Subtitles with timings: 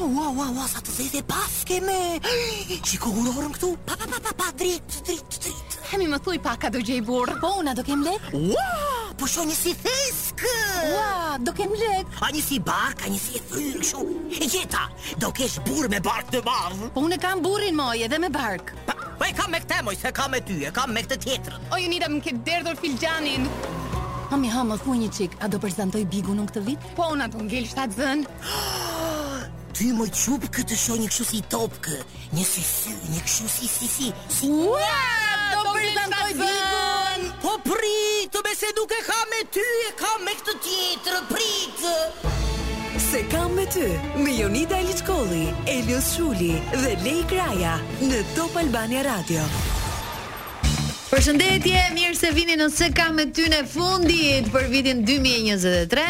[0.00, 1.94] Oh, wow, wow, wow, sa të zezë e paske me
[2.86, 6.52] Qiko urorën këtu Pa, pa, pa, pa, pa, drit, drit, drit Hemi më thuj pa
[6.54, 10.44] ka do gjej burë Po, una do kem lek Wow, po shu një si thesk
[10.94, 14.04] Wow, do kem lek A një si bark, a një si thyrë shu
[14.38, 14.84] E gjeta,
[15.18, 18.70] do kesh burë me bark të madhë Po, une kam burin moj edhe me bark
[18.86, 21.18] Pa, po e kam me këte moj, se kam me ty, e kam me këte
[21.26, 23.50] tjetërë O, ju një dhe më këtë derdhur gjanin
[24.30, 26.86] Hami, ha, më thuj një qik, a do përzantoj bigu nuk të vit?
[26.94, 28.86] Po, una do ngell shtatë zënë
[29.76, 31.96] Ty më qup këtë sho një këshu si topke
[32.34, 34.76] Një si si, një këshu si si si Si një
[35.52, 39.64] Do po po përgjën po të vikën Po pritë, me se duke ka me ty
[39.86, 41.96] E ka me këtë tjetërë, pritë
[43.10, 43.86] Se kam me ty
[44.24, 45.46] Me Jonida Elitkoli
[45.76, 49.44] Elios Shuli dhe Lej Kraja Në Top Albania Radio
[51.08, 56.02] Përshëndetje, mirë se vini në se kam me ty në fundit për vitin 2023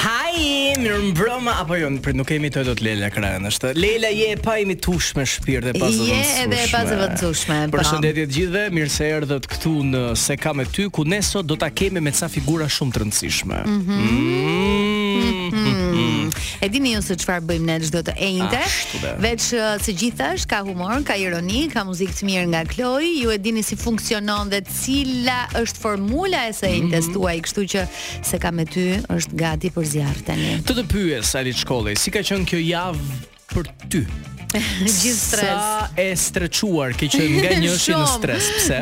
[0.00, 0.46] Hai,
[0.80, 4.38] mirë mbroma, apo jo, për nuk kemi të të Lela Kranë është Lela je e
[4.40, 8.64] pa imi tush shpirë dhe pasë vëtë tushme Je edhe pasë tushme Përshëndetje të gjithve,
[8.78, 12.00] mirë se erdhët këtu në se kam me ty Ku ne sot do ta kemi
[12.00, 13.78] me ca figura shumë të rëndësishme mhm.
[13.78, 14.20] mm -hmm.
[14.20, 14.85] Mm -hmm.
[15.16, 16.30] Mm-hmm.
[16.62, 18.62] E dini ju se çfarë bëjmë ne çdo të enjte.
[19.22, 23.10] Veç uh, se gjithash ka humor, ka ironi, ka muzikë të mirë nga Kloi.
[23.22, 27.14] Ju e dini si funksionon dhe cila është formula e së enjtes mhm.
[27.16, 27.84] tuaj, kështu që
[28.30, 30.56] se ka me ty është gati për zjarr tani.
[30.66, 33.20] Të të pyes Ali Shkolli, si ka qenë kjo javë
[33.54, 34.04] për ty?
[34.86, 35.50] Gjithë stres.
[35.50, 38.78] Sa e streçuar ke që nga njëshi në stres, pse?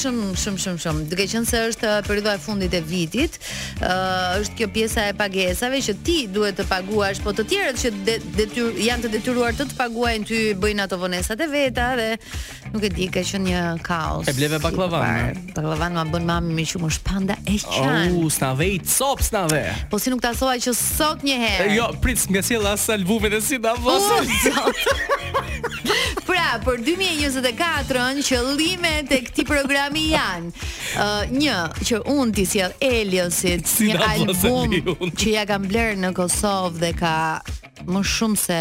[0.00, 1.06] Shumë, shumë, shumë, shumë.
[1.10, 3.38] Duke qenë se është uh, periudha e fundit e vitit,
[3.78, 7.92] uh, është kjo pjesa e pagesave që ti duhet të paguash, po të tjerët që
[8.06, 8.46] de,
[8.86, 12.10] janë të detyruar të të paguajnë ty bëjnë ato vonesat e veta dhe
[12.70, 14.28] nuk e di, ka qenë një kaos.
[14.30, 15.36] E bleve baklavan.
[15.36, 18.14] Si baklavan ma bën mami më shumë shpanda e qan.
[18.14, 19.64] U, oh, I cop snave.
[19.90, 21.72] Po si nuk ta thoha që sot një herë.
[21.78, 23.74] Jo, prit, nga sjell as e si ta
[26.26, 31.56] pra, për 2024-ën qëllimet e këtij programi janë uh, një
[31.86, 36.92] që un ti sjell Eliosit si një album që ja kam blerë në Kosovë dhe
[37.00, 37.14] ka
[37.90, 38.60] më shumë se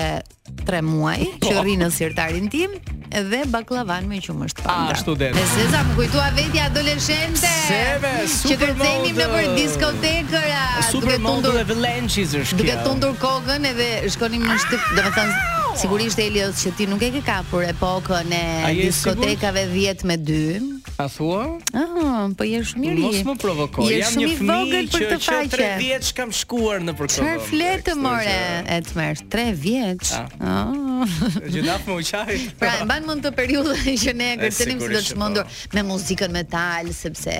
[0.65, 1.49] tre muaj po.
[1.49, 2.77] që rrinë në sirtarin tim
[3.09, 4.91] dhe baklavan me që më është panda.
[4.91, 5.29] A, ah, shtu dhe.
[5.33, 7.49] Dhe se më kujtua veti adoleshente.
[7.65, 8.51] Seve, super mode.
[8.51, 10.63] Që kërcenim në për diskotekëra.
[10.93, 12.61] Super mode dhe vëlenqis është kjo.
[12.61, 16.99] Duke tundur kogën edhe shkonim në shtip, dhe me thënë, Sigurisht Elios që ti nuk
[17.07, 20.57] e ke kapur epokën e diskotekave 10 me 2.
[20.99, 21.45] A thua?
[21.71, 23.03] Ah, po je shumë i ri.
[23.05, 23.85] Mos më provokoj.
[24.01, 25.55] Jam një fëmijë i vogël për këtë faqe.
[25.55, 27.15] 3 vjeç kam shkuar në përkohë.
[27.21, 28.59] Çfarë fletë more ah.
[28.59, 28.59] Ah.
[28.67, 29.23] Pra, e mersh?
[29.35, 30.11] 3 vjeç.
[30.19, 31.47] Ëh.
[31.55, 32.35] Je nat më uçaj.
[32.59, 35.73] Pra, mban mund të periudhën që ne gërtenim si do të çmendur po.
[35.79, 37.37] me muzikën metal sepse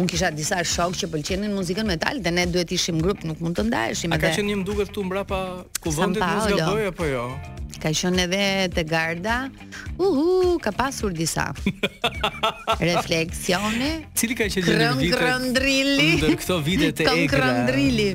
[0.00, 3.60] un kisha disa shok që pëlqenin muzikën metal dhe ne duhet ishim grup nuk mund
[3.60, 4.24] të ndajeshim atë.
[4.24, 5.42] A ka qenë më duket këtu mbrapa
[5.84, 7.26] ku vendi më zgjodoi apo jo?
[7.36, 9.34] Po jo ka qenë edhe te garda.
[10.00, 11.48] Uhu, ka pasur disa
[12.80, 13.90] refleksione.
[14.18, 15.18] Cili ka qenë gjendja e vitit?
[15.18, 16.08] Krandrili.
[16.42, 17.42] këto vite të egra.
[17.42, 18.06] Krandrili.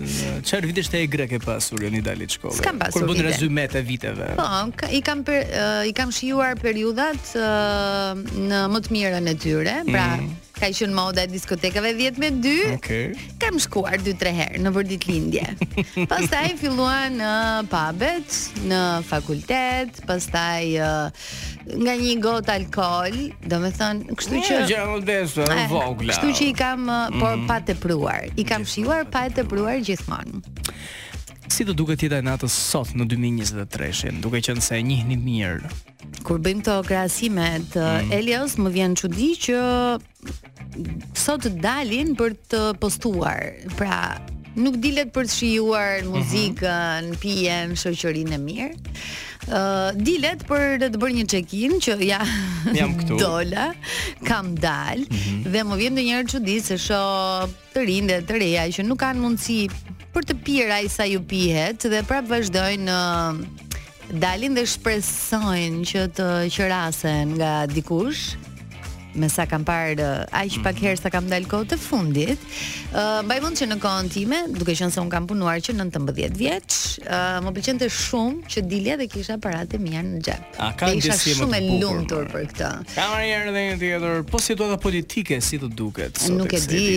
[0.48, 3.04] Çfarë vite të egra ke pasur në Itali të Kam pasur.
[3.04, 4.32] Kur bën rezume të viteve.
[4.40, 4.48] Po,
[4.98, 5.26] i kam
[5.90, 7.36] i kam shijuar periudhat
[8.48, 12.30] në më të mirën e tyre, pra mm ka qenë moda e diskotekave 10 me
[12.42, 12.56] 2.
[12.78, 13.12] Okay.
[13.42, 15.44] Kam shkuar 2-3 herë në vërdit lindje.
[16.12, 17.32] pastaj filluan në
[17.72, 18.38] pubet,
[18.70, 20.90] në fakultet, pastaj
[21.78, 24.60] nga një gotë alkol, do me thënë, kështu që...
[24.64, 26.14] Një gjerë në vogla.
[26.16, 26.88] Kështu që i kam,
[27.22, 27.48] por mm.
[27.50, 28.00] pa tepruar.
[28.00, 28.40] pruar.
[28.40, 30.42] I kam shiuar pa tepruar pruar gjithmonë.
[31.50, 35.70] Si do duket jeta e natës sot në 2023-shin, duke qenë se e njihni mirë?
[36.28, 38.12] Kur bëjmë këto krahasime të mm.
[38.18, 39.60] Elios, më vjen çudi që
[41.18, 43.46] sot dalin për të postuar.
[43.80, 43.96] Pra,
[44.60, 46.14] nuk dilet për të shijuar mhm.
[46.18, 48.94] muzikën, mm pijen, shoqërinë e mirë.
[49.48, 52.20] Uh, dilet për të bërë një check-in që ja
[52.76, 53.22] jam këtu.
[53.22, 53.70] Dola,
[54.28, 55.52] kam dal mm -hmm.
[55.54, 59.22] dhe më vjen ndonjëherë çudi se shoh të rinë dhe të reja që nuk kanë
[59.24, 59.70] mundësi
[60.18, 62.94] për të pirë ai sa ju pihet dhe prapë vazhdojnë
[64.24, 68.34] dalin dhe shpresojnë që të qërasen nga dikush
[69.18, 70.84] me sa kam parë uh, aq pak mhm.
[70.86, 72.46] herë sa kam dalë kohë të fundit.
[72.90, 75.74] Ë uh, mbaj mend që në kohën time, duke qenë se un kam punuar që
[75.78, 80.60] 19 vjeç, uh, më pëlqente shumë që dilja dhe kisha aparatet e mia në xhep.
[80.64, 82.72] A ka ndjesi më shumë e lumtur për këtë.
[82.96, 86.36] Kam arritur edhe një tjetër, po situata politike si të duket sot.
[86.38, 86.88] Nuk e di,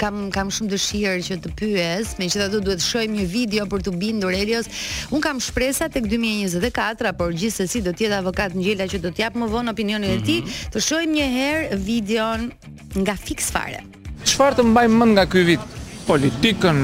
[0.00, 4.34] kam kam shumë dëshirë që të pyes, megjithatë duhet shojmë një video për të bindur
[4.40, 4.68] Elios.
[5.14, 9.24] Un kam shpresa tek 2024, por gjithsesi do të jetë avokat ngjela që do të
[9.24, 10.70] jap më vonë opinionin e tij, mhm.
[10.74, 12.50] të shojmë një herë videon
[12.98, 13.82] nga fix fare.
[14.26, 15.62] Çfarë të mbaj mend nga ky vit?
[16.08, 16.80] Politikën,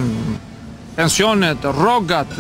[0.97, 2.31] pensionet, rrogat,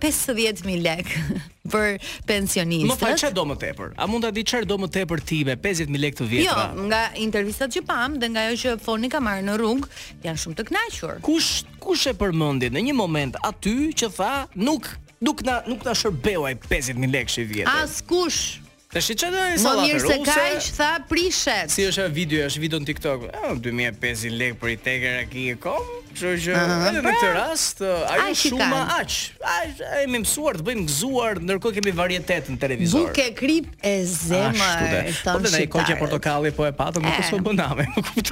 [0.05, 1.11] 50.000 uh, lek
[1.73, 1.97] për
[2.29, 2.91] pensionistët.
[2.93, 3.95] Më fal çfarë do më tepër?
[3.99, 6.67] A mund të di çfarë do më tepër ti me 50000 lekë të vjetra?
[6.71, 9.91] Jo, nga intervistat që pam dhe nga ajo që foni ka marrë në rungë
[10.29, 11.19] janë shumë të kënaqur.
[11.27, 11.51] Kush
[11.83, 14.31] kush e përmendi në një moment aty që tha,
[14.63, 14.87] nuk
[15.27, 17.77] nuk na nuk na shërbeuaj 50000 lekë të vjetra?
[17.83, 18.61] Askush.
[18.95, 23.25] Të salatë mirë se ka që tha prishet Si është video, është video në TikTok
[23.41, 26.53] ah, 2500 lek për i teker a ki komë Kështu që
[26.89, 29.15] edhe në këtë rast ajo shumë aq.
[29.53, 33.11] Ai më mësuar të bëjmë gëzuar ndërkohë kemi varietet në televizor.
[33.21, 34.69] e krip e zemra.
[34.71, 35.15] Ashtu dhe.
[35.27, 38.25] Po dhe ai kokë portokalli po e patëm, nuk usë bën namë, e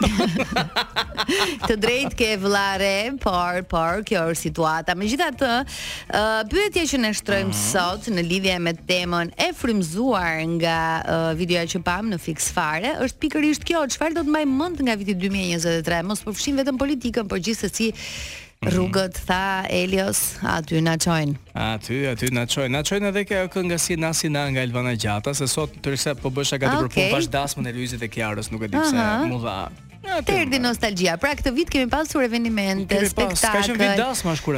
[1.69, 4.97] të drejt ke vllare, por por kjo është situata.
[5.03, 5.53] Megjithatë,
[6.09, 7.61] ë pyetja që ne shtrojmë mhm.
[7.67, 10.79] sot në lidhje me temën e frymzuar nga
[11.37, 14.97] videoja që pam në Fix Fare, është pikërisht kjo, çfarë do të mbaj mend nga
[15.03, 18.73] viti 2023, mos përfshin vetëm politikën, por gjithsesi përgjësi mhm.
[18.75, 23.71] Rrugët, tha Elios, aty në qojnë Aty, aty në qojnë Në qojnë edhe kjo kënë
[23.75, 27.11] nga si nasi na nga Elvana Gjata Se sot tërse po bësha ka të okay.
[27.13, 29.29] Vash dasmën e Luizit e Kjarës Nuk e di pse, -huh.
[29.29, 29.59] mu dha
[30.25, 30.65] Terdi nostalgjia.
[30.67, 31.15] nostalgia.
[31.21, 33.75] Pra këtë vit kemi pasur eventimente, spektakle.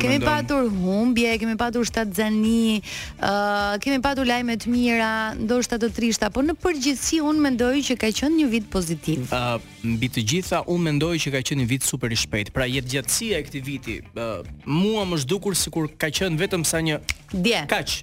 [0.02, 3.30] Kemi pasur Kemi humbje, kemi pasur shtatzani, ë
[3.72, 7.98] uh, kemi pasur lajme të mira, ndoshta të trishta, por në përgjithësi unë mendoj që
[8.00, 9.30] ka qenë një vit pozitiv.
[9.30, 12.50] Uh, mbi të gjitha unë mendoj që ka qenë një vit super i shpejt.
[12.56, 16.82] Pra jetë gjatësia e këtij viti uh, mua më zhdukur sikur ka qenë vetëm sa
[16.84, 17.00] një
[17.32, 17.64] dje.
[17.70, 18.02] Kaç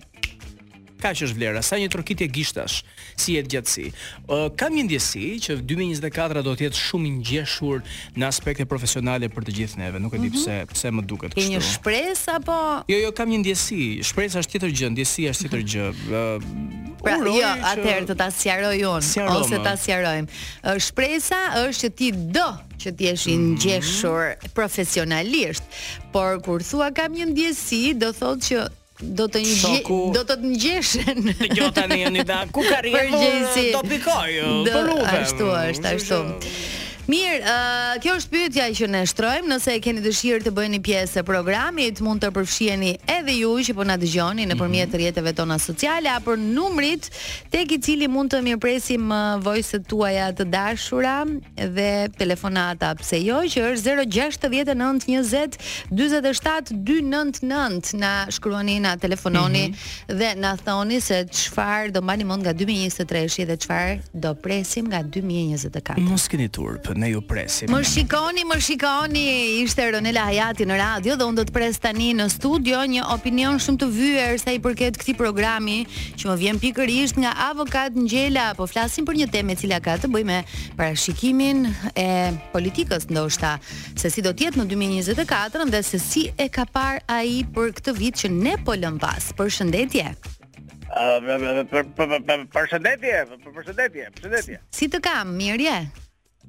[1.03, 2.77] kaq është vlera, sa një trokitje gishtash,
[3.19, 3.87] si jetë gjatësi.
[3.87, 7.83] Ë uh, kam një ndjesi që 2024 do të jetë shumë i ngjeshur
[8.19, 10.37] në aspekte profesionale për të gjithë neve, nuk e di mhm.
[10.37, 11.43] pse pse më duket kështu.
[11.43, 12.59] Ke një shpresë apo?
[12.91, 13.79] Jo, jo, kam një ndjesi.
[14.07, 15.73] Shpresa është tjetër gjë, ndjesia është tjetër mhm.
[15.73, 15.87] gjë.
[16.11, 17.49] uh, pra, jo, që...
[17.73, 20.37] atëherë të ta sqaroj unë ose ta sqarojmë.
[20.61, 22.45] Uh, shpresa është që ti do
[22.83, 23.57] që ti jesh i mhm.
[23.57, 24.55] ngjeshur mm -hmm.
[24.57, 25.63] profesionalisht,
[26.15, 28.57] por kur thua kam një ndjesi, do thotë që
[29.01, 29.97] do të ngjesh Shoku...
[30.13, 34.29] do të ngjeshën kjo tani ndaj ku karrierë do pikoj
[34.69, 36.21] po rrugë ashtu është mm, ashtu
[37.03, 41.19] Mirë, uh, kjo është pyetja që ne shtrojmë, nëse e keni dëshirë të bëheni pjesë
[41.19, 44.95] e programit, mund të përfshiheni edhe ju që po na dëgjoni nëpërmjet mm -hmm.
[45.01, 47.09] rrjeteve tona sociale apo numrit
[47.51, 49.09] tek i cili mund të mirpresim
[49.43, 51.25] voicet tuaja të dashura
[51.75, 53.97] dhe telefonata, pse jo, që është
[55.91, 60.17] 0692070299 na shkruani na telefononi mm -hmm.
[60.19, 65.03] dhe na thoni se çfarë do mbani mend nga 2023-shi dhe çfarë do presim nga
[65.03, 65.97] 2024.
[65.97, 67.69] Mos keni turp ne ju presim.
[67.71, 69.23] Më shikoni, më shikoni,
[69.63, 73.59] ishte Ronela Hajati në radio dhe unë do të pres tani në studio një opinion
[73.61, 75.79] shumë të vyer sa i përket këtij programi
[76.19, 79.97] që më vjen pikërisht nga avokat Ngjela, po flasim për një temë e cila ka
[80.01, 80.39] të bëjë me
[80.79, 81.65] parashikimin
[81.97, 82.09] e
[82.53, 83.55] politikës ndoshta
[83.95, 87.73] se si do të jetë në 2024 dhe se si e ka parë ai për
[87.79, 89.31] këtë vit që ne po lëm pas.
[89.37, 90.05] Përshëndetje.
[90.93, 91.17] Ah,
[91.73, 94.59] përshëndetje, përshëndetje, përshëndetje.
[94.73, 95.81] Si të kam, mirë je?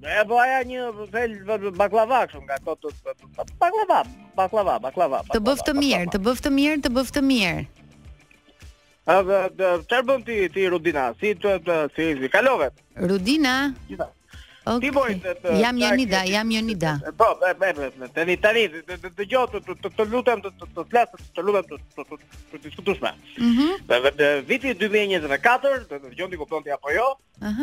[0.04, 0.80] E po ajë një
[1.12, 1.34] fel
[1.78, 4.00] baklava kështu nga ato të baklava,
[4.36, 5.20] baklava, baklava.
[5.32, 7.64] Të bëf të mirë, të bëf të mirë, të bëf të mirë.
[9.08, 11.08] A çfarë bën ti ti Rudina?
[11.20, 12.68] Si të, të si, si kalove?
[13.08, 13.56] Rudina?
[13.88, 14.20] Gjithashtu.
[14.64, 16.94] Ti po të jam Jonida, jam Jonida.
[17.20, 17.26] Po,
[18.16, 18.62] tani tani
[19.18, 22.04] dëgjoj të të lutem të të flas të lutem të
[22.52, 23.12] të diskutosh me.
[24.48, 26.62] vitin 2024, do të mhm.
[26.64, 27.08] ti apo jo?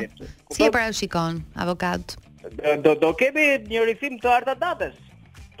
[0.00, 0.32] vetë.
[0.56, 2.16] Si para shikon, avokat?
[2.86, 4.96] Do do kemi një rifim të arta datës.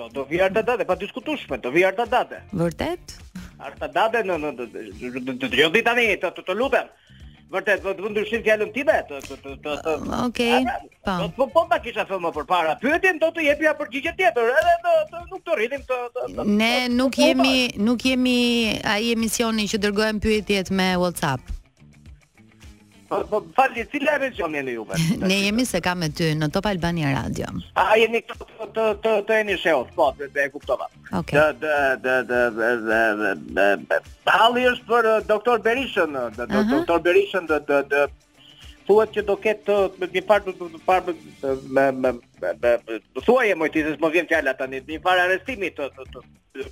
[0.00, 3.18] Do të vi arta pa diskutueshme, do vi arta Vërtet?
[3.58, 6.90] Arta dabe në në të të të të të të të lupem.
[7.48, 9.76] Vërtet, do të vë ndryshim fjalën time të të
[10.26, 10.66] Okej.
[11.08, 11.46] Po.
[11.54, 12.74] po ta kisha thënë më përpara.
[12.82, 16.46] Pyetjen do të jepja për gjë tjetër, edhe do të nuk të rritim të të.
[16.62, 17.56] Ne nuk jemi
[17.88, 18.38] nuk jemi
[18.94, 21.56] ai emisioni që dërgojmë pyetjet me WhatsApp.
[23.08, 24.86] Po falni, cila region jeni ju?
[25.18, 27.48] Ne jemi se kam me ty në Top Albania Radio.
[27.74, 30.90] A jeni këtu të të të jeni shehut, po, e kuptova.
[31.20, 31.38] Okej.
[31.38, 31.74] Dë
[32.04, 34.00] dë dë dë dë dë.
[34.28, 37.60] Halli është për doktor Berishën, doktor Berishën do
[37.92, 38.04] të
[38.88, 39.74] thuhet që do ketë
[40.16, 41.14] një parë një parë
[41.78, 42.12] me me
[42.44, 42.72] me
[43.14, 43.84] do thuaje më ti
[44.16, 45.90] vjen fjala tani një parë arrestimi të,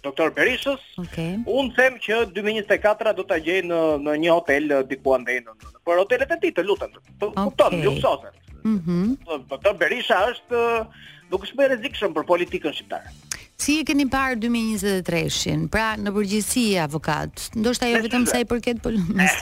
[0.07, 0.85] doktor Berishës.
[1.05, 1.37] Okay.
[1.59, 5.57] Unë them që 2024 do ta gjej në në një hotel eh, diku andaj në
[5.87, 6.97] për hotelet e ti të lutem.
[7.21, 7.85] Kupton, okay.
[7.91, 8.33] luksose.
[8.65, 9.43] Mhm.
[9.53, 13.13] doktor Berisha është eh, nuk është më rrezikshëm për politikën shqiptare.
[13.57, 15.63] Si e keni parë 2023-shin?
[15.73, 19.39] Pra, në përgjithësi avokat, ndoshta jo vetëm sa i përket polumës.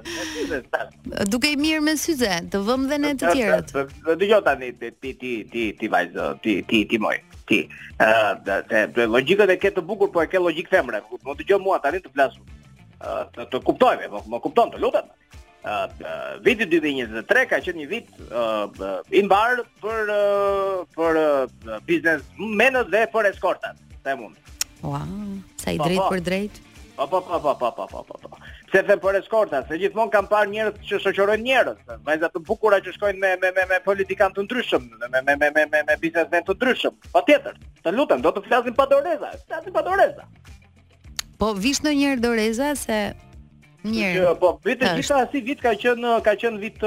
[1.34, 3.75] Dukej mirë me syze, të vëmë dhe ne të tjerët.
[4.07, 4.93] Dëgjoj tani ti
[5.24, 7.19] ti ti ti vajzë, ti ti ti moj.
[7.51, 7.60] Ti,
[8.00, 8.57] ë,
[8.96, 11.03] të logjikë të ketë të bukur, po e ke logjik femre.
[11.19, 12.39] Mund të dëgjoj mua tani të flasu.
[13.51, 15.12] Të kuptojmë, po më kupton, të lutem
[15.67, 22.91] uh, viti 2023 ka qenë një vit uh, i mbar për uh, për uh, biznesmenët
[22.93, 24.38] dhe për eskortat, sa mund.
[24.81, 25.03] wow,
[25.59, 26.12] sa i po, drejt po.
[26.13, 26.62] për drejt.
[26.97, 28.17] Po po po po po po po po.
[28.29, 28.39] po.
[28.71, 32.79] Se them për eskortat, se gjithmonë kam parë njerëz që shoqërojnë njerëz, vajza të bukura
[32.83, 35.97] që shkojnë me me me me politikan të ndryshëm, me me me me me me
[36.03, 36.97] biznesmen të ndryshëm.
[37.13, 37.59] Patjetër.
[37.86, 39.29] Të lutem, do të flasim pa doreza.
[39.47, 40.25] Flasim pa doreza.
[41.38, 43.00] Po vish në doreza se
[43.86, 44.31] Mirë.
[44.41, 46.79] po vetë gjithë si vit ka qenë ka qenë vit,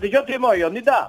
[0.00, 1.00] dëgjoj ti më jo, Nida.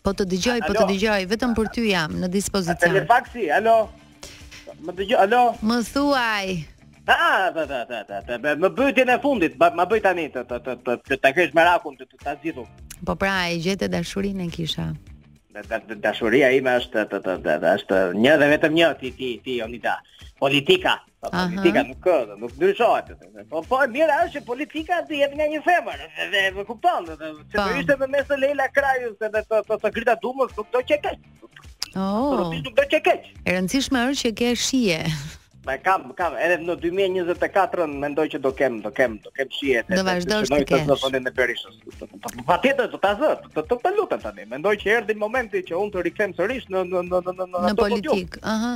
[0.00, 2.80] Po të dëgjoj, po të dëgjoj, vetëm për ty jam në dispozicion.
[2.80, 3.74] Telefaksi, alo.
[4.86, 5.40] Më dëgjoj, alo.
[5.68, 6.54] Më thuaj.
[7.10, 7.18] Ha,
[7.52, 8.38] ta ta ta ta ta.
[8.40, 12.00] Më bëti në fundit, më bëj tani të të të të të takesh me rakun
[12.00, 12.64] të ta zgjidhu.
[13.04, 14.88] Po pra, e gjetë dashurinë kisha.
[16.00, 17.04] Dashuria ime është
[17.74, 19.98] është një dhe vetëm një ti ti ti Onida.
[20.40, 21.00] Politika.
[21.20, 23.06] Po politika nuk ka, nuk ndryshohet.
[23.20, 27.10] Po po, po mirë është që politika do jetë nga një femër, dhe e kupton,
[27.10, 30.78] se do ishte me mes Leila Krajës edhe të të, të Grita Dumës, nuk do
[30.80, 31.16] të çekej.
[31.42, 32.48] Oh.
[32.54, 33.18] Nuk do të çekej.
[33.44, 35.02] E rëndësishme është që ke shije.
[35.70, 39.90] Ma kam, kam, edhe në 2024 mendoj që do kem, do kem, do kem shihet
[39.92, 40.86] Do vazhdosh të kesh.
[40.88, 41.62] Do të vonim në Paris.
[42.48, 44.48] Patjetër do ta zot, do të të lutem tani.
[44.50, 47.62] Mendoj që erdhi momenti që unë të rikthem sërish në në në në në në
[47.68, 48.42] në politikë.
[48.54, 48.72] Aha.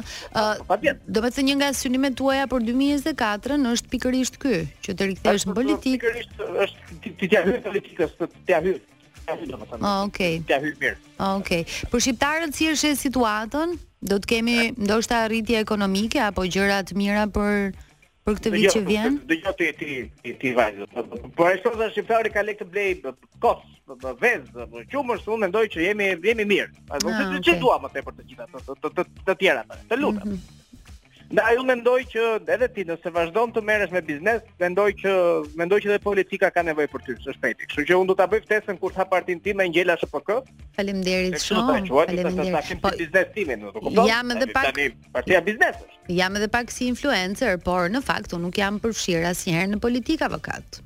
[0.70, 1.02] Patjetër.
[1.18, 4.54] Do të thë një nga synimet tuaja për 2024 është pikërisht ky,
[4.86, 5.98] që të rikthesh në politikë.
[6.00, 8.78] Pikërisht është ti ti ja hyr politikës, ti ja hyr
[9.26, 10.42] Ah, oh, ah, okay.
[10.52, 10.96] Ja hyr mirë.
[11.16, 11.62] Oh, ah, okay.
[11.92, 13.72] Për shqiptarët si është situatën?
[14.04, 17.72] Do të kemi ndoshta rritje ekonomike apo gjëra të mira për
[18.24, 19.16] për këtë vit jo, që vjen?
[19.30, 19.88] Dëgjoj ti
[20.20, 20.88] ti ti vajzë.
[21.38, 22.92] Po ai thosë shqiptari ka lekë të blej
[23.44, 23.64] kos,
[24.20, 26.84] vez, po qumësh, unë mendoj që jemi jemi mirë.
[26.92, 29.64] Ai thotë ç'i dua më tepër të gjitha të të të tjera.
[29.88, 30.36] Të lutem.
[30.36, 30.60] Mhm.
[31.32, 35.12] Ne ajo mendoj që edhe ti nëse vazhdon të merresh me biznes, mendoj që
[35.60, 37.68] mendoj që edhe politika ka nevojë për ty së shpejti.
[37.70, 40.40] Kështu që unë do ta bëj ftesën kur tha partin tim me ngjela SPK.
[40.76, 41.78] Faleminderit shumë.
[41.90, 42.42] Faleminderit.
[42.44, 44.04] Ne tashim të po, biznes timin, e kupton?
[44.04, 44.82] Jam edhe pak
[45.16, 49.72] partia e Jam edhe pak si influencer, por në fakt unë nuk jam përfshir asnjëherë
[49.76, 50.83] në politikë avokat.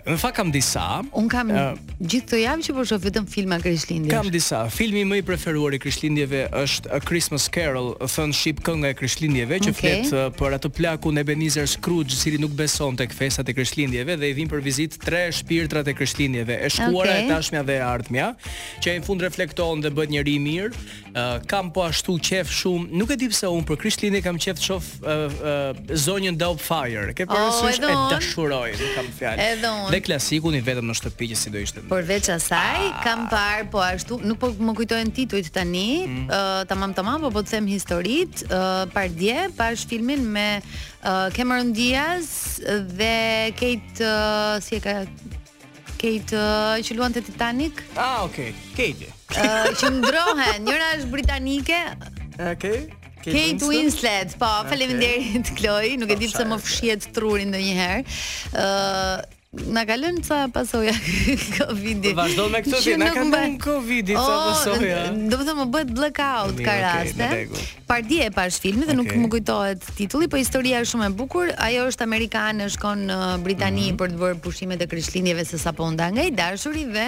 [0.06, 0.14] -hmm.
[0.14, 1.02] uh, kam disa.
[1.16, 4.14] Un kam uh, gjithë këtë javë që po shoh vetëm filma Krishtlindjeve.
[4.14, 4.60] Kam disa.
[4.70, 9.58] Filmi më i preferuar i Krishtlindjeve është A Christmas Carol, thën ship kënga e Krishtlindjeve
[9.60, 9.74] që okay.
[9.74, 14.18] flet eh, për atë plakun Ebenezer Scrooge, i cili nuk beson tek festat e Krishtlindjeve
[14.22, 17.26] dhe i vin për vizitë tre shpirtrat e Krishtlindjeve, e shkuara, okay.
[17.26, 18.34] e tashmja dhe e ardhmja,
[18.86, 20.86] që në fund reflekton dhe bëhet njëri i mirë.
[21.14, 24.58] Uh, kam po ashtu qef shumë, nuk e di pse un për Krishtlindje kam qef
[24.60, 27.14] të shoh uh, uh, zonjën Doubtfire.
[27.14, 29.44] Ke parasysh oh, e dashuroj, kam fjalë.
[29.46, 29.92] Edhe unë.
[29.94, 31.84] Dhe klasiku i vetëm në shtëpi që si do ishte.
[31.90, 33.00] Por veç asaj, ah.
[33.06, 36.26] kam par po ashtu, nuk po më kujtohen titujt tani, mm.
[36.28, 39.38] uh, tamam tamam, po po të them historitë, uh, par dje,
[39.76, 42.60] sh filmin me uh, Cameron Diaz
[42.96, 44.98] dhe Kate uh, si e ka
[46.02, 47.80] Kate uh, që luante Titanic?
[47.96, 48.52] Ah, okay.
[48.76, 49.08] Kate.
[49.34, 51.80] Uh, që ndrohen, njëra është britanike.
[52.42, 52.90] Okay.
[53.26, 54.74] Kate, Winslet, po, okay.
[54.76, 58.04] faleminderit Kloi, nuk e di pse më fshihet trurin ndonjëherë.
[58.52, 59.40] ë uh,
[59.70, 60.90] Na kalon lënë ca pasoja
[61.60, 62.10] Covidi.
[62.10, 65.04] Po vazhdo me këtë vit, na ka lënë Covidi ca pasoja.
[65.14, 67.28] Do të them më bëhet blackout ka raste.
[67.28, 71.14] Okay, Pardje e pash filmin dhe nuk më kujtohet titulli, po historia është shumë e
[71.22, 71.54] bukur.
[71.70, 74.02] Ajo është amerikane, shkon në Britani mm -hmm.
[74.02, 77.08] për të bërë pushimet e krishtlindjeve së sapo nda nga i dashuri dhe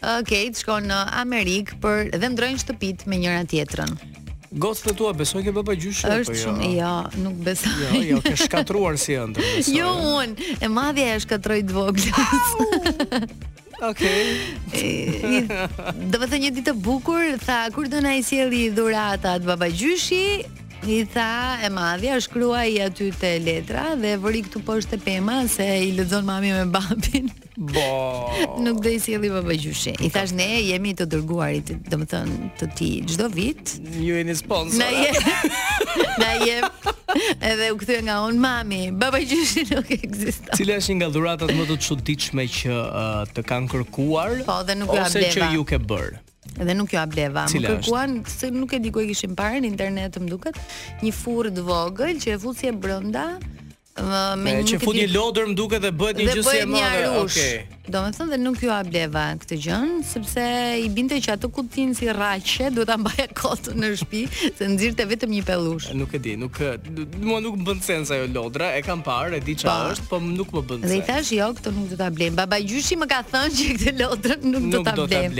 [0.00, 4.21] Kate shkon në Amerikë për dhe ndrojnë shtëpit me njëra tjetrën.
[4.54, 6.24] Gocët e tua besoj ke baba gjysh apo jo?
[6.26, 6.90] Është shumë jo,
[7.24, 7.72] nuk besoj.
[7.88, 9.46] Jo, jo, ke shkatruar si ëndër.
[9.72, 12.26] Jo un, e madhja e shkatroi të vogla.
[13.88, 14.20] Okej.
[14.68, 15.44] Okay.
[15.48, 19.70] do të thënë një ditë e bukur, tha kur do na i sjelli dhuratat baba
[19.72, 20.44] gjyshi,
[20.82, 21.28] I tha
[21.62, 26.26] e madhja, shkruaj aty te letra dhe vëri këtu poshtë te pema se i lexon
[26.26, 27.30] mami me babin.
[27.56, 28.32] Bo.
[28.64, 29.92] Nuk do i sjelli si baba gjyshi.
[30.00, 33.74] I thash ne jemi të dërguarit, domethën të ti çdo vit.
[34.00, 34.78] Ju jeni sponsor.
[34.80, 35.36] Na je.
[36.22, 36.56] Na je.
[37.40, 40.56] Edhe u kthye nga on mami, baba gjyshi nuk ekziston.
[40.56, 44.38] Cila është një nga dhuratat më të çuditshme që uh, të kanë kërkuar?
[44.48, 45.08] Po, dhe nuk ka bleva.
[45.12, 46.16] Ose që ju ke bër.
[46.56, 50.20] Edhe nuk ka bleva, më kërkuan se nuk e di ku e kishim parën, interneti
[50.24, 50.58] më duket,
[51.04, 53.34] një furrë të vogël që e fusi e brenda
[53.92, 56.60] Dhe me një që fut një lodër më duket dhe bëhet një gjë si e
[56.64, 57.56] Do Okej.
[57.92, 60.44] Domethënë dhe nuk ju ableva bleva këtë gjën sepse
[60.80, 64.22] i binte që atë kutin si rraqe duhet ta mbaja kot në shtëpi,
[64.56, 65.90] se të vetëm një pellush.
[66.00, 66.56] Nuk e di, nuk
[67.20, 70.22] mua nuk më bën sens ajo lodra, e kam parë, e di çfarë është, po
[70.24, 70.88] nuk më bën sens.
[70.94, 73.70] Dhe i thash jo, këtë nuk do ta ablem Baba gjyshi më ka thënë që
[73.74, 75.38] këtë lodrën nuk, do ta ablem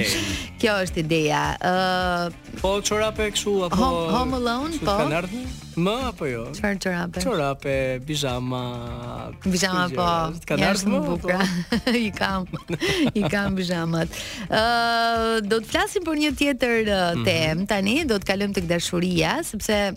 [0.61, 1.43] Kjo është ideja.
[1.57, 5.01] uh, Po çorape kështu apo Alone, po.
[5.09, 5.62] ardhur?
[5.81, 6.45] Më apo jo?
[6.53, 7.21] Çfarë çorape?
[7.23, 8.63] Çorape, bizhama.
[9.45, 10.09] Bizhama po.
[10.45, 11.33] Ka dashur më bukur.
[12.09, 12.45] I kam.
[13.17, 14.13] I kam bizhamat.
[14.53, 17.69] uh, do të flasim për një tjetër uh, temë mm -hmm.
[17.69, 19.95] tani, do të kalojmë tek dashuria, sepse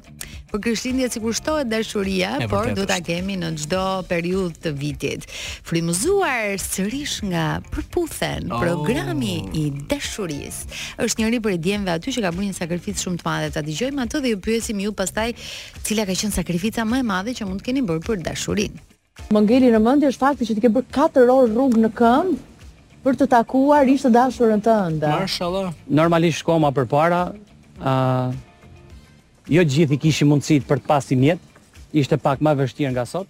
[0.52, 5.28] për Krishtlindjen sikur shtohet dashuria, e, por do ta kemi në çdo periudhë të vitit.
[5.68, 8.60] Frymëzuar sërish nga përputhen oh.
[8.64, 10.62] programi i dashurisë.
[11.04, 13.50] Është një ri për djemve aty që ka bërë një sakrificë shumë të madhe.
[13.52, 15.30] Ta dëgjojmë atë dhe ju pyesim ju pastaj
[15.86, 18.82] cila ka qenë sakrifica më e madhe që mund të keni bërë për dashurinë.
[19.34, 23.02] Më ngeli në mendje është fakti që ti ke bërë 4 orë rrugë në këmbë
[23.06, 25.14] për të takuar ishte dashurën të ndë.
[25.22, 25.72] Mashallah.
[26.02, 27.22] Normalisht shkoj për para,
[27.80, 28.36] ë uh,
[29.56, 31.40] jo gjithë i kishim mundësit për të pasi mjet,
[31.96, 33.30] ishte pak më vështirë nga sot,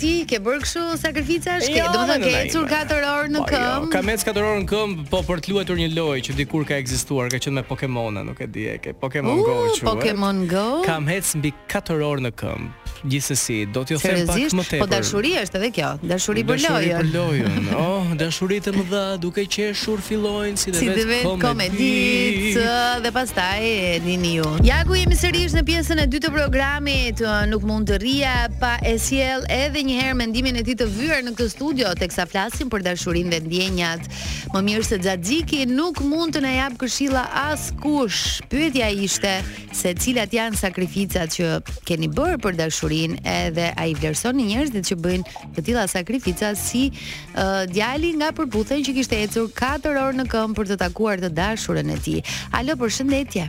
[0.00, 1.76] ti, ke bërë këshu sakrifica është?
[1.76, 3.68] Jo, do të ke cur 4 orë në këmë?
[3.68, 6.38] Po, jo, kam ecë 4 orë në këmë, po për të luetur një loj që
[6.40, 9.92] dikur ka egzistuar, ka qenë me Pokemona, nuk e di e ke Go
[10.50, 10.66] Go?
[10.86, 14.82] Kam ecë mbi 4 orë në këmë, gjithsesi, do t'ju them pak më po tepër.
[14.82, 16.96] Po dashuri është edhe kjo, dashuri për lojën.
[16.96, 17.66] Dashuri për lojën.
[17.76, 22.62] Oh, dashuritë më dha, duke qeshur fillojnë si, si dhe vetë komeditë
[23.04, 23.66] dhe pastaj
[24.04, 24.46] nini ju.
[24.64, 28.34] Ja ku jemi sërish në pjesën e dytë të programit, uh, nuk mund të rria
[28.62, 32.26] pa e sjell edhe një herë mendimin e tij të vyer në këtë studio teksa
[32.30, 34.08] flasim për dashurinë dhe ndjenjat.
[34.54, 38.40] Më mirë se Xaxhiki nuk mund të na jap këshilla askush.
[38.50, 39.34] Pyetja ishte
[39.76, 44.96] se cilat janë sakrificat që keni bërë për dashurinë Robin edhe ai vlerëson njerëzit që
[45.02, 50.26] bëjnë të tilla sakrifica si uh, djali nga përputhen që kishte ecur 4 orë në
[50.32, 52.22] këmbë për të takuar të dashurën e tij.
[52.56, 53.44] Alo, përshëndetje.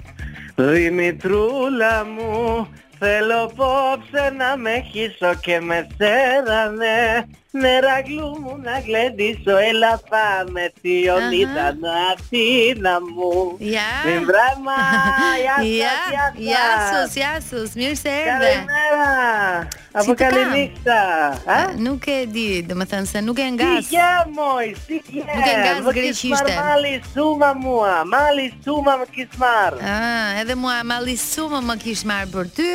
[0.98, 2.66] mi trula mu,
[3.00, 7.00] thelo popse na me kiso ke me serane,
[7.58, 12.50] Në raglu mu në gledi e la fa me ti jo nita da në ati
[12.78, 13.32] në mu
[13.66, 14.76] Ja Në vrema
[16.38, 19.16] Jasus, jasus Mirë se erbe Kalimera
[19.98, 24.68] Apo kaliniksa Nuk e di Dë më thënë se nuk e nga Si kje moj
[24.84, 29.82] Si kje Nuk e nga Më kismar mali suma mua Mali suma më kismar
[30.44, 32.70] Edhe mua mali suma më kismar Për ty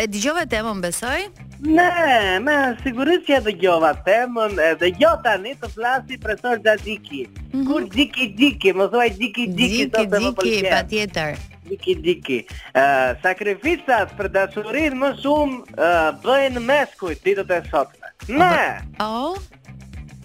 [0.00, 1.20] E di temë më besoj
[1.62, 7.26] Ne, me sigurisht që e dëgjova temën, e dëgjo tani të flasi profesor Xhaxhiki.
[7.28, 7.66] Mm diki.
[7.68, 11.36] Kur Xhiki Xhiki, më thuaj diki, diki, do të më diki, Xhiki patjetër.
[11.68, 12.38] Diki, diki.
[12.72, 15.92] Uh, sakrificat për dashurin më shumë
[16.24, 18.14] bëjnë meskuj ditët e sotme.
[18.30, 18.80] Ne!
[19.04, 19.36] O?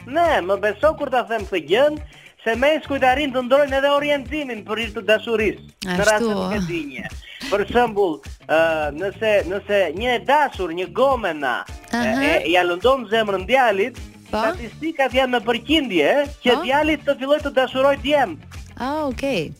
[0.07, 2.09] Ne, më beso kur të them të gjënë,
[2.47, 5.59] se meskuj të arin të ndrojnë edhe orientimin për ishtë të dashuris.
[5.83, 7.15] Ashtu, në rrasë të këtë dinje
[7.49, 11.57] për shembull, ë uh, nëse nëse një dasur, një gomena
[11.91, 12.23] uh -huh.
[12.23, 13.99] e, e lëndon zemrën djalit,
[14.31, 14.37] po.
[14.41, 16.11] statistikat janë në përqindje
[16.43, 16.63] që po.
[16.65, 18.37] djalit të filloj të dashuroj djem.
[18.77, 19.51] Ah, oh, okay.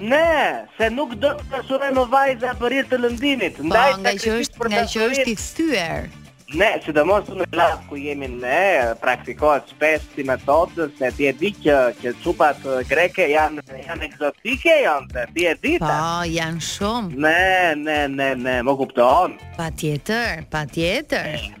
[0.00, 4.16] Ne, se nuk do të dashuroj më vajza për rreth të lëndimit, ndaj po, sa
[4.26, 6.02] që është, nga që është i thyer.
[6.52, 11.28] Ne, si të mos në lab ku jemi ne, praktikohet shpesh si metodës, se ti
[11.30, 15.88] e di që, që qupat greke janë, janë egzotike, janë të, ti e di të.
[15.88, 17.24] Po, janë shumë.
[17.28, 19.38] Ne, ne, ne, ne, më kuptohon.
[19.56, 21.52] Pa tjetër, pa tjetër.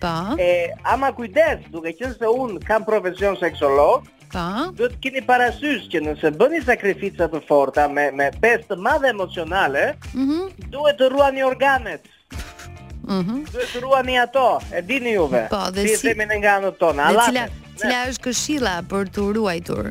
[0.00, 0.36] po.
[0.42, 4.72] e, Ama kujdes, duke që se unë kam profesion seksolog Pa po.
[4.78, 9.08] Do të kini parasysh që nëse bëni sakrificat të forta Me, me pest të madhe
[9.12, 10.44] emocionale mm -hmm.
[10.72, 12.02] Duhet të ruani organet
[13.04, 13.12] Mhm.
[13.32, 15.46] Mm Duhet të ruani ato, e dini juve.
[15.50, 17.28] Po, dhe si themin nga anët tona, Allah.
[17.28, 17.44] Cila,
[17.80, 19.86] Cila është këshilla për të ruajtur?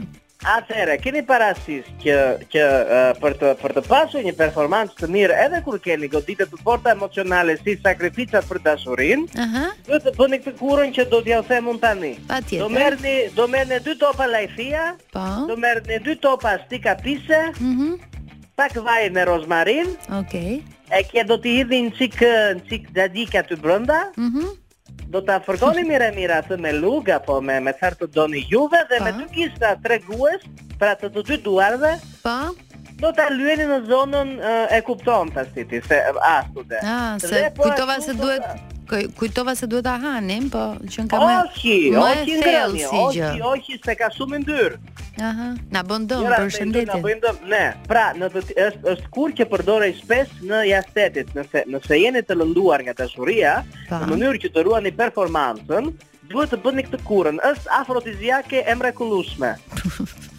[0.48, 2.16] Atëherë, keni parasysh që
[2.54, 6.48] që uh, për të për të pasur një performancë të mirë edhe kur keni goditë
[6.52, 9.70] të forta emocionale si sakrifica për dashurinë, uh -huh.
[9.88, 12.14] do të bëni këtë kurën që do t'ja them un tani.
[12.28, 12.60] Patjetër.
[12.60, 15.14] Do merrni, do merrni dy topa lajfia, pa.
[15.14, 15.46] Po.
[15.52, 17.92] Do merrni dy topa stika pise, Uh mhm.
[17.92, 18.00] -huh.
[18.56, 19.88] Pak vaj me rozmarin.
[20.20, 20.62] Okej.
[20.62, 20.62] Okay.
[20.92, 22.36] E kje do t'i hidhin në qikë
[22.70, 24.02] qik dadika të brënda.
[24.20, 24.52] Mm
[25.14, 28.84] do ta fërkoni mirë mirë atë me luga Po me me çfarë të doni juve
[28.92, 29.06] dhe pa?
[29.06, 29.26] me
[29.64, 30.46] të tregues
[30.82, 31.94] për të të dy duarve.
[32.26, 32.36] Po.
[33.04, 34.36] Do ta lyeni në zonën
[34.76, 36.00] e kupton pastaj ti se
[36.34, 36.82] ashtu dhe.
[36.88, 38.46] Ah, se po kujtova se duhet
[39.20, 41.34] kujtova se duhet ta hanim, po që ka më.
[41.44, 42.88] Oqi, oqi gjë.
[42.88, 44.80] oqi, oqi se ka shumë yndyrë.
[45.24, 45.48] Aha.
[45.74, 47.00] Na bën dëm për shëndetin.
[47.00, 47.38] Na bën dëm.
[47.52, 52.24] Ne, pra, në të është është kur që përdorej shpes në jashtetit, nëse nëse jeni
[52.26, 53.56] të lënduar nga dashuria,
[53.94, 55.92] në mënyrë që të ruani performancën,
[56.32, 57.42] duhet të bëni këtë kurrën.
[57.52, 59.56] Ës afrodiziake e mrekullueshme.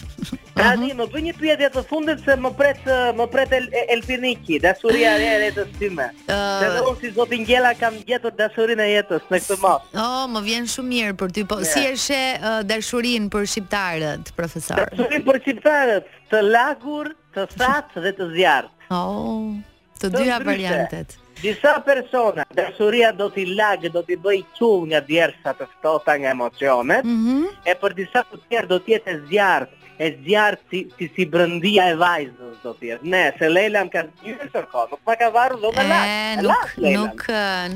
[0.54, 2.82] Pra uh më bëj një pyetje të fundit se më pret
[3.18, 3.64] më pret el,
[3.96, 6.06] Elpiniki, dashuria e re të sime.
[6.28, 6.78] Uh...
[6.90, 9.88] unë si zoti Ngjela kam gjetur dashurinë e jetës në këtë mos.
[10.04, 11.72] Oh, më vjen shumë mirë për ty, po yeah.
[11.72, 14.84] si e she uh, dashurinë për shqiptarët, profesor?
[14.84, 18.72] Dashurinë për shqiptarët, të lagur, të thatë dhe të zjarrt.
[18.94, 19.50] Oh,
[19.98, 21.18] të dyja variantet.
[21.44, 26.14] Disa persona, dashuria do t'i lagë, do t'i bëj qull nga djerë sa të stota,
[26.16, 27.42] nga emocionet, mm -hmm.
[27.70, 29.66] e për disa të tjerë do t'jetë e zjarë,
[30.04, 33.02] e zjarë si, si, si brëndia e vajzës do t'jetë.
[33.12, 34.48] Ne, se Leila më ka një në
[34.88, 36.98] nuk më ka varu dhe me lakë, e nuk, lakë Leila.
[37.00, 37.22] Nuk,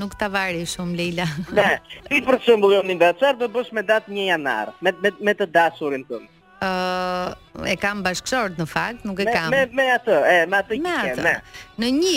[0.01, 1.27] nuk të varu shumë Leila.
[1.61, 1.69] ne,
[2.09, 5.33] si për shumë bëllon një veçar, do bësh me datë një janarë, me, me, me
[5.39, 9.51] të dashurin të më e kam bashkëshort në fakt, nuk e me, kam.
[9.55, 11.35] Me me atë, e me atë që kem, me.
[11.79, 12.15] Në një,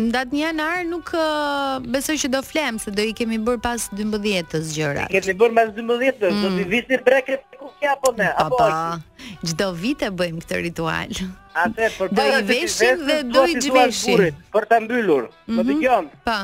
[0.00, 3.60] në datë një janar nuk uh, besoj që do flem se do i kemi bër
[3.64, 5.12] pas 12-s gjërat.
[5.12, 6.42] Kemi bër pas 12-s, mm.
[6.42, 8.60] do të vizitë brekë ku ke apo ne, apo.
[8.60, 11.16] Po, çdo vit e bëjmë këtë ritual.
[11.64, 14.24] Atë për do i veshim dhe do i gjveshim.
[14.56, 15.58] Për ta mbyllur, mm -hmm.
[15.58, 16.10] më dëgjon.
[16.28, 16.38] Po.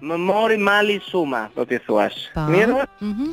[0.00, 2.26] Më mori mali suma, do ti thuash.
[2.36, 2.74] Mirë?
[3.00, 3.14] Mhm.
[3.24, 3.32] Mm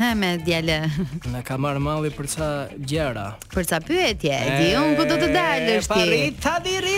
[0.00, 0.76] Ha me djalë.
[1.32, 2.46] Na ka marr malli për ça
[2.88, 3.26] gjëra.
[3.52, 6.20] Për ça pyetje, e di un ku do të dalësh ti.
[6.64, 6.94] di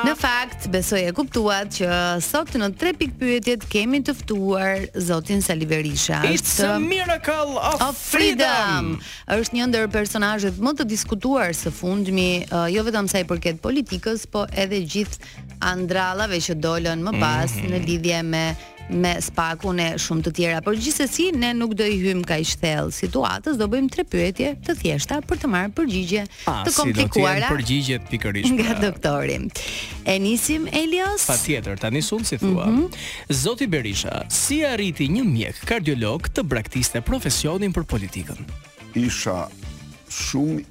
[0.08, 1.88] Në fakt, besoj e kuptuat që
[2.24, 6.22] sot në tre pikë pyetjet kemi të ftuar zotin Sali Berisha.
[6.30, 6.67] Është të...
[6.86, 8.93] Miracle of, of Freedom.
[9.36, 13.60] Është një ndër personazhet më të diskutuar së fundmi, uh, jo vetëm sa i përket
[13.65, 17.76] politikës, po edhe gjithë andrallave që dolën më pas mm -hmm.
[17.76, 18.46] në lidhje me
[18.88, 22.93] me spakun e shumë të tjera, por gjithsesi ne nuk do i hym kaq thellë
[22.95, 27.50] situatës, do bëjmë tre pyetje të thjeshta për të marrë përgjigje të komplikuara.
[27.50, 28.80] Si do përgjigje pikërisht nga pra.
[28.86, 29.38] doktori.
[30.08, 31.28] E nisim Elias.
[31.28, 32.65] Patjetër, tani sun si thua.
[32.67, 33.34] Mm -hmm.
[33.36, 38.39] Zoti Berisha, si arriti një mjek kardiolog të braktiste profesionin për politikën?
[38.95, 39.50] Isha
[40.10, 40.63] shumë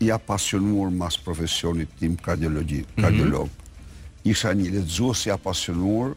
[0.00, 3.02] i apasionuar mas profesionit tim kardiologji, mhm.
[3.02, 3.46] kardiolog.
[3.46, 4.30] Mm -hmm.
[4.30, 6.14] Isha një lexues i apasionuar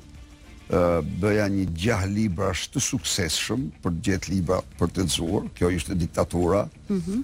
[0.70, 5.96] bëja një gjah libra shtë sukses shumë për gjithë libra për të dëzuar, kjo ishte
[5.98, 7.24] diktatura, mhm.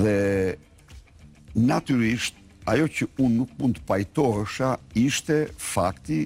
[0.00, 0.56] dhe
[1.58, 2.34] naturisht,
[2.68, 4.72] ajo që unë nuk mund të pajtohësha,
[5.02, 6.22] ishte fakti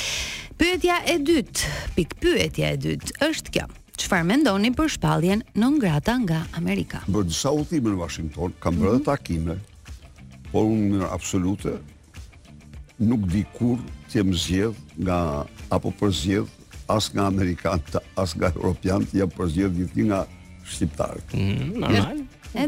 [0.55, 3.65] pyetja e dytë, pik pyetja e dytë është kjo.
[3.99, 7.01] Çfarë mendoni për shpalljen non grata nga Amerika?
[7.11, 9.03] Bërë disa udhime në Washington, kam mm -hmm.
[9.03, 9.57] takime,
[10.53, 11.73] por unë në absolute
[12.99, 15.19] nuk di kur të më zgjedh nga
[15.75, 16.49] apo për zgjedh
[16.87, 20.21] as nga amerikanët, as nga europianët, jam për zgjedh gjithë nga
[20.71, 21.33] shqiptarët.
[21.33, 21.73] Mm -hmm.
[21.83, 22.17] Normal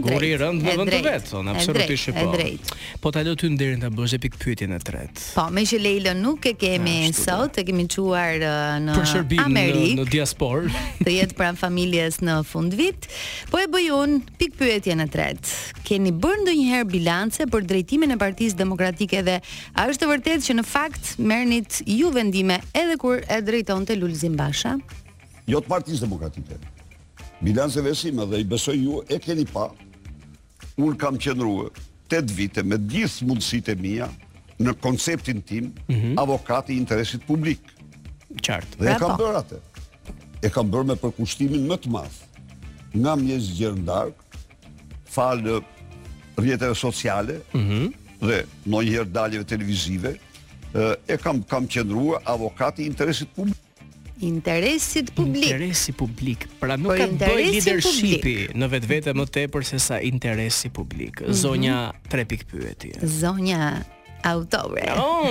[0.02, 2.26] guri rënd në vend të vet, thonë absolutisht po.
[2.34, 2.72] Drejt.
[3.02, 5.26] Po ta lë ty nderin ta bësh epik pyetjen e tretë.
[5.36, 8.42] Po, me që Leila nuk e kemi sot, e kemi çuar
[8.84, 10.68] në Amerikë, në, në diaspor,
[11.06, 13.08] të jetë pranë familjes në fund vit,
[13.52, 15.56] po e bëj un pik pyetjen e tretë.
[15.88, 20.66] Keni bërë ndonjëherë bilance për drejtimin e Partisë Demokratike dhe a është vërtet që në
[20.68, 24.76] fakt merrnit ju vendime edhe kur e drejtonte Lulzim Basha?
[25.48, 26.60] Jo të Partisë Demokratike
[27.42, 29.68] bilanse vesime dhe i besoj ju e keni pa
[30.78, 31.68] unë kam qenruë
[32.14, 34.08] 8 vite me gjithë mundësit e mija
[34.62, 36.16] në konceptin tim mhm.
[36.18, 37.60] avokati interesit publik
[38.32, 42.18] dhe e kam bërë atë e kam bërë me përkushtimin më të madh.
[42.98, 44.38] nga mjezë gjërëndark
[45.14, 45.58] falë
[46.40, 47.92] rjetëve sociale mhm.
[48.28, 50.16] dhe ndonjëherë daljeve televizive
[51.08, 53.58] e kam qenruë avokati interesit publik
[54.20, 55.44] interesit publik.
[55.44, 56.48] Interesi publik.
[56.62, 61.22] Pra nuk ka bëj leadershipi në vetvete më tepër se sa interesi publik.
[61.22, 61.36] Mm -hmm.
[61.36, 62.92] Zonja 3 pikë pyetje.
[63.08, 63.84] Zonja
[64.24, 64.90] autore.
[64.98, 65.24] Oh,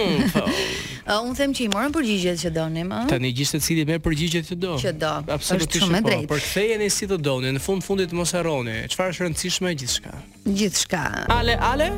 [1.07, 1.27] oh.
[1.27, 3.07] Unë them që i morën përgjigjet që donim, ëh.
[3.09, 4.77] Tani gjithë secili merr përgjigjet që do.
[4.77, 5.33] Që do.
[5.33, 5.75] Absolutisht.
[5.83, 6.09] Është shumë e po.
[6.09, 6.27] drejtë.
[6.27, 10.11] Por ktheheni si të doni, në fund fundit mos harroni, çfarë është rëndësishme gjithçka.
[10.47, 11.27] Gjithçka.
[11.29, 11.91] Ale, ale.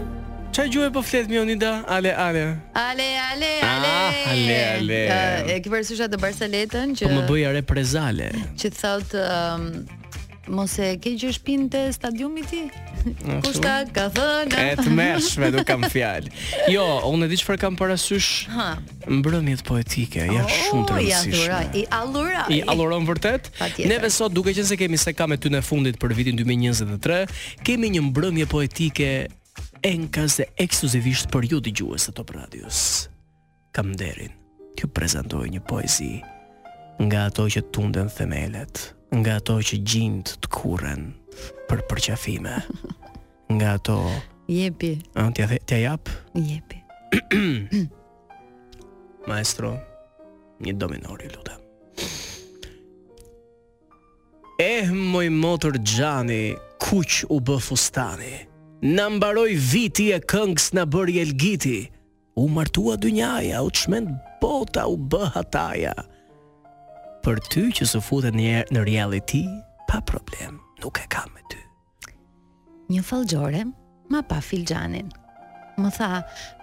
[0.49, 1.69] Qa e po fletë mjë unida?
[1.87, 2.41] Ale, ale.
[2.75, 3.91] Ale, ale, ale.
[3.93, 4.99] Ah, ale, ale.
[5.07, 7.05] Uh, e ke përësusha të Barceletën që...
[7.07, 8.31] Po më bëja reprezale.
[8.59, 9.15] Që thot...
[9.23, 9.69] Um,
[10.49, 12.63] mos e ke gjë shpinë të stadiumit ti?
[13.45, 14.57] Kushta ka thënë.
[14.57, 16.33] E të mershme du kam fjalë.
[16.73, 18.31] Jo, unë e di çfarë kam parasysh.
[18.57, 18.69] Ha.
[19.21, 21.61] Mbrëmjet poetike oh, shumë të rëndësishme.
[21.85, 22.47] I alluroj.
[22.57, 23.53] I alluroj vërtet.
[23.93, 27.27] Neve sot duke qenë se kemi se kam me ty në fundit për vitin 2023,
[27.69, 29.13] kemi një mbrëmje poetike
[29.87, 32.81] enkës dhe ekskluzivisht për ju të gjuës të top radios.
[33.77, 34.35] Kam derin,
[34.79, 36.21] kjo prezentoj një poezi,
[36.99, 38.83] nga ato që tunden themelet,
[39.15, 41.13] nga ato që gjind të kuren
[41.71, 42.57] për përqafime,
[43.55, 43.99] nga ato...
[44.49, 44.95] Jepi.
[45.21, 46.11] A, tja, tja jap?
[46.35, 46.79] Jepi.
[49.31, 49.75] Maestro,
[50.65, 51.59] një dominori luta.
[54.59, 58.33] Eh, moj motër gjani, kuq u bë fustani,
[58.79, 61.79] Në mbaroj viti e këngës në bërë jelgiti
[62.39, 65.95] U martua dynjaja, u të shmend bota u bëha taja
[67.25, 69.41] Për ty që së futet njerë në reality
[69.91, 71.59] Pa problem, nuk e kam me ty
[72.95, 73.65] Një falgjore,
[74.15, 75.11] ma pa filxanin
[75.83, 76.13] Më tha,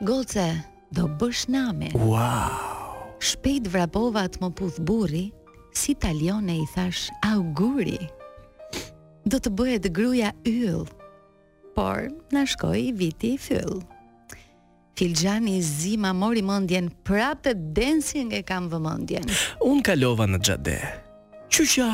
[0.08, 0.48] goce,
[0.96, 5.26] do bësh namin Wow Shpejt vrapova të më puth buri
[5.76, 8.00] Si talione i thash auguri
[9.28, 11.04] Do të bëhet gruja yllë
[11.76, 13.84] por na shkoi viti i fyll.
[14.98, 19.28] Filxhani Zima mori mendjen prapë dancing e kam vëmendjen.
[19.68, 20.78] Un kalova në xhade.
[21.52, 21.90] Qysha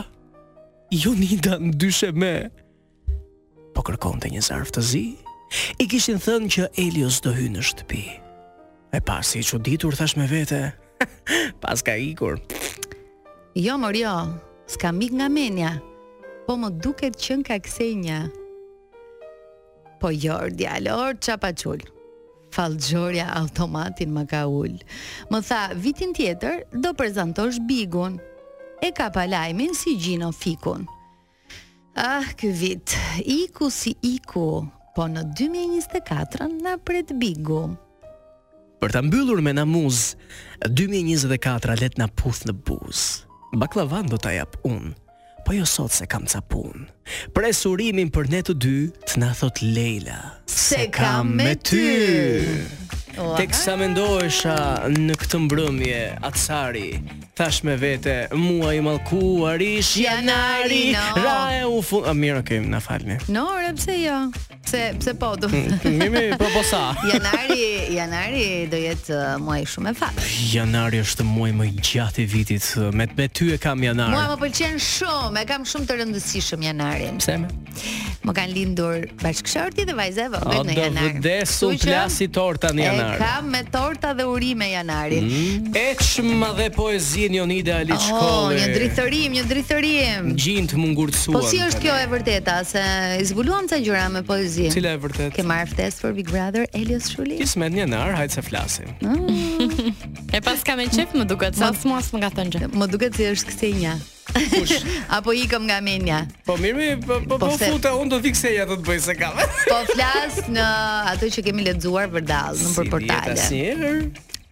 [0.93, 2.33] Jonida ndyshe me
[3.73, 5.01] Po kërkonte një zarf të zi
[5.81, 8.01] I kishin thënë që Elios do hynë në shtëpi
[8.97, 10.63] E pasi që ditur thash me vete
[11.63, 12.39] Pas ka ikur
[13.59, 14.15] Jo mor jo
[14.71, 15.75] Ska mik nga menja
[16.47, 18.23] Po më duket qën ka ksenja
[20.01, 21.77] Po Jordi, alo, çapaçul.
[22.55, 22.65] pa
[23.39, 24.73] automatin më ka ull
[25.31, 28.17] Më tha, vitin tjetër do prezentosh bigun
[28.81, 30.87] E ka pa lajmin si gjino fikun
[31.93, 34.65] Ah, kë vit, iku si iku
[34.97, 37.63] Po në 2024 në pret bigu
[38.81, 39.65] Për të mbyllur me në
[40.65, 43.21] 2024 let në puth në buz
[43.53, 44.97] Baklavan do të jap unë
[45.51, 46.85] Po jo sot se kam ca pun.
[47.35, 48.71] Presurimin për ne të dy
[49.03, 50.19] të na thot Leila.
[50.47, 51.81] Se kam me ty.
[53.35, 54.55] Tek sa mendohesha
[54.95, 56.85] në këtë mbrëmje, Acari,
[57.41, 61.05] thash me vete muaj mallkuar ish janari no.
[61.23, 64.17] ra e u fund a mirë okay na falni no re pse jo
[64.61, 66.81] pse pse po do mimi mm, po sa
[67.13, 72.23] janari janari do jetë uh, muaj shumë e fat janari është muaj më i gjatë
[72.25, 75.89] i vitit me me ty e kam janari mua më pëlqen shumë e kam shumë
[75.91, 77.53] të rëndësishëm janarin pse me?
[78.21, 81.05] Më kanë lindur bashkëshorti dhe vajza e vogël në janar.
[81.15, 83.15] Do vdesu plasi torta në janar.
[83.15, 85.25] E kam me torta dhe urime janarin.
[85.25, 85.71] Mm.
[85.81, 88.59] Eçmë dhe poezi një ideali oh, shkolle.
[88.59, 90.29] një drithërim, një drithërim.
[90.37, 91.35] Gjin të mungurësuan.
[91.37, 92.83] Po si është kjo e vërteta, se
[93.31, 94.67] zbuluam të gjëra me poezi.
[94.73, 95.33] Cila e vërtet?
[95.37, 97.37] Ke marr ftesë për Big Brother, Elios Shuli?
[97.41, 98.95] Kisë me një nar, hajtë se flasim.
[99.01, 99.91] Mm.
[100.35, 102.71] e pas kam e më duket, sa së mua më ka të nxë.
[102.77, 103.93] Më duket si është kësi një.
[104.31, 104.77] Kush?
[105.17, 106.19] Apo ikëm nga menja.
[106.47, 109.05] Po mirë, po po, po, po futa, unë do të fikse ja do të bëjë
[109.09, 110.67] se kamë po flas në
[111.15, 113.35] atë që kemi lexuar për dall, në si, për portale.
[113.41, 113.59] Si,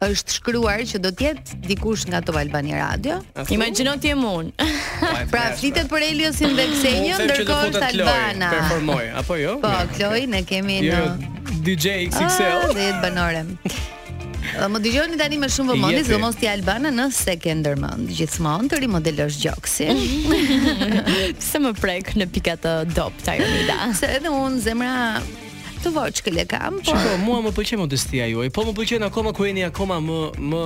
[0.05, 3.17] është shkruar që do të jetë dikush nga Top Albani Radio.
[3.51, 4.67] Imagjino ti më unë.
[5.33, 8.51] pra flitet për Eliosin dhe Xenia ndërkohë është Albana.
[8.55, 9.57] Performoj apo jo?
[9.63, 11.31] Po, Kloj, ne kemi jo, në
[11.67, 12.47] DJ XXL.
[12.47, 13.43] Ah, dhe jetë banore.
[14.49, 18.79] Dhe më dëgjoni tani me shumë vëmendje, sidomos ti Albana, nëse ke ndërmend gjithmonë të
[18.85, 19.99] rimodelosh gjoksin.
[21.39, 23.91] Pse më prek në pikatë të dop tajonida?
[23.99, 24.95] Se edhe un zemra
[25.83, 26.91] të voçkele kam, po.
[26.91, 30.19] Shiko, mua më pëlqen modestia juaj, po më pëlqen akoma ku jeni akoma më
[30.51, 30.63] më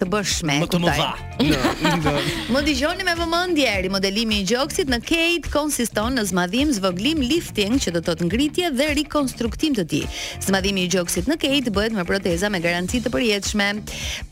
[0.00, 2.14] të bësh më të më dha.
[2.54, 7.78] më dijoni me vëmendje eri modelimi i gjoksit në Kate konsiston në zmadhim, zvoglim, lifting
[7.82, 10.04] që do të thotë ngritje dhe rikonstruktim të tij.
[10.46, 13.68] Zmadhimi i gjoksit në Kate bëhet me proteza me garanci të përjetshme.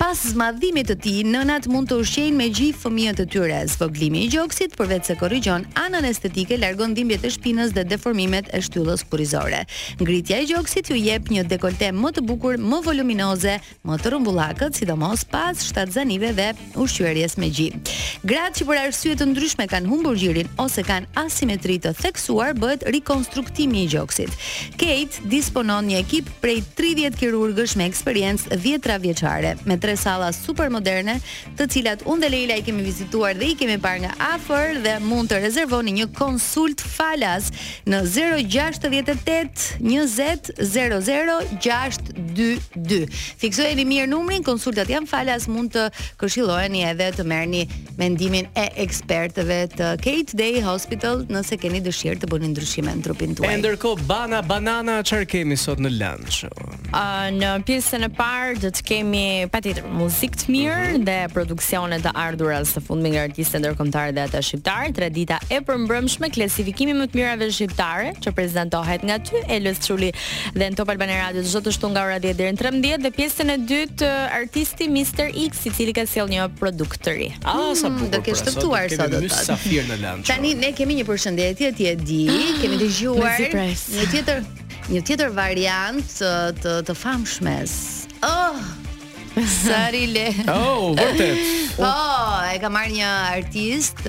[0.01, 3.61] Pas zmadhimit të tij, nënat mund të ushqejnë me gjithë fëmijët e tyre.
[3.75, 8.63] Zvoglimi i gjoksit përvec se korrigjon anën estetike, largon dhimbjet e shpinës dhe deformimet e
[8.65, 9.65] shtyllës kurrizore.
[10.01, 14.79] Ngritja e gjoksit ju jep një dekolte më të bukur, më voluminoze, më të rrumbullakët,
[14.79, 16.49] sidomos pas shtat zanive dhe
[16.81, 17.69] ushqyerjes me gji.
[18.29, 22.85] Gratë që për arsye të ndryshme kanë humbur gjirin ose kanë asimetri të theksuar bëhet
[22.95, 24.33] rikonstruktimi i gjoksit.
[24.81, 30.71] Kate disponon një ekip prej 30 kirurgësh me eksperiencë dhjetra vjeçare me tre salla super
[30.73, 31.19] moderne,
[31.57, 34.97] të cilat unë dhe Leila i kemi vizituar dhe i kemi parë nga afër dhe
[35.05, 37.51] mund të rezervoni një konsult falas
[37.89, 39.17] në 068
[39.81, 43.01] 20 00 622
[43.41, 45.85] Fiksojeni mirë numrin, konsultat janë falas pas mund të
[46.21, 47.63] këshilloheni edhe të merrni
[47.99, 53.33] mendimin e ekspertëve të Kate Day Hospital nëse keni dëshirë të bëni ndryshime në trupin
[53.39, 53.55] tuaj.
[53.63, 56.43] Ndërkohë bana banana çfarë kemi sot në lunch?
[56.47, 61.05] uh, në pjesën e parë do të kemi patjetër muzikë të mirë mhm.
[61.09, 64.93] dhe produksione të ardhurë të fundmi nga artistë ndërkombëtarë dhe ata shqiptarë.
[64.97, 70.11] Tre dita e përmbrëmshme klasifikimi më të mirave shqiptare që prezantohet nga ty Elës Çuli
[70.57, 73.13] dhe në Top Albanian Radio çdo të shtunë nga ora 10 deri në 13 dhe
[73.17, 77.29] pjesën e dytë artisti Mr X i cili ka sjell një produkt të ri.
[77.45, 78.11] Ah, sa hmm, bukur.
[78.15, 79.07] Do pra, ke shtuar sot.
[79.07, 80.29] Kemi një safir në lëndë.
[80.31, 84.43] Tani ne kemi një përshëndetje ti e di, ah, kemi dëgjuar një tjetër
[84.91, 88.00] Një tjetër variant uh, të të famshmes.
[89.51, 90.29] Sari le.
[90.53, 91.39] Oh, vërtet.
[91.79, 91.89] Po,
[92.53, 94.07] e ka marrë një artist,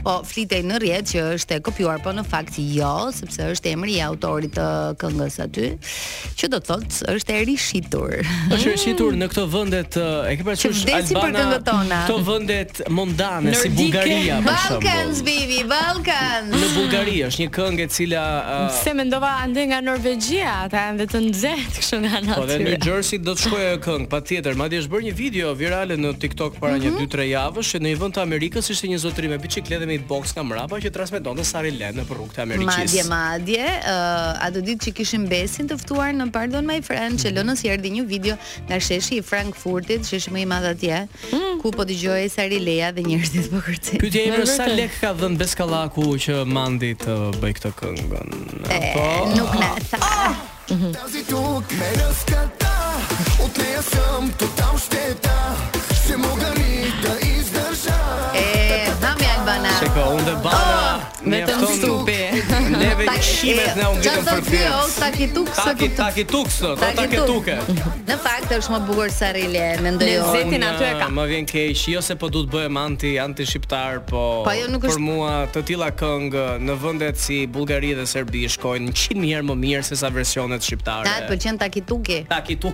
[0.00, 3.98] po flitej në rrjet që është e kopjuar, po në fakt jo, sepse është emri
[3.98, 4.66] i autorit të
[5.02, 5.66] këngës aty,
[6.40, 8.14] që do të thotë është e rishitur.
[8.56, 11.46] Është rishitur në këto vendet, e ke parasysh Albana?
[11.50, 14.80] Vdesin për Këto vendet mondane si Bullgaria për shembull.
[14.80, 16.56] Balkans baby, Balkans.
[16.56, 18.64] Në Bullgari është një këngë e cila uh...
[18.80, 22.40] se mendova ande nga Norvegjia, ata janë vetë të nxehtë kështu nga natyra.
[22.40, 25.50] Po dhe në Jersey do të shkojë ajo këngë, patjetër, madje është bërë një video
[25.56, 27.00] virale në TikTok para mm -hmm.
[27.00, 27.30] një 2-3 mhm.
[27.30, 30.80] javësh, në një vend të Amerikës ishte një zotëri me biçikletë me box nga mbrapa
[30.84, 32.70] që transmetonte Sari Lend në rrugët e Amerikës.
[32.80, 37.16] Madje madje, uh, ato ditë që kishim besin të ftuar në Pardon My Friend, mm
[37.16, 37.24] -hmm.
[37.24, 37.36] që mhm.
[37.38, 38.36] lënës i erdhi një video
[38.68, 41.60] nga sheshi i Frankfurtit, sheshi më i madh atje, mm -hmm.
[41.62, 44.00] ku po dëgjoje Sari Leja dhe njerëzit po kërcin.
[44.04, 48.32] Pyetja ime sa lek ka dhënë Beskallaku që mandi të bëj këtë këngën.
[48.94, 49.04] Po,
[49.36, 50.06] nuk na tha.
[50.70, 51.09] Oh!
[63.40, 64.80] shimet ne u ngritën për fjalë.
[65.00, 65.68] Ta
[66.50, 66.80] sot.
[66.80, 67.56] Ta Ta
[68.10, 70.58] Në fakt është më bukur se Arile, mendoj unë.
[70.60, 70.72] Jo.
[70.88, 71.08] e ka.
[71.14, 74.24] Më vjen keq, jo se po duhet bëhem anti anti shqiptar, po
[74.58, 79.46] jo, për mua të tilla këngë në vëndet si Bulgari dhe Serbia shkojnë 100 herë
[79.52, 81.06] më mirë Se sa versionet shqiptare.
[81.08, 81.60] Ta pëlqen